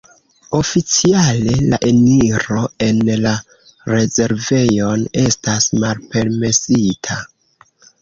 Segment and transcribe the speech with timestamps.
[0.59, 3.35] Oficiale la eniro en la
[3.93, 7.25] rezervejon estas malpermesita.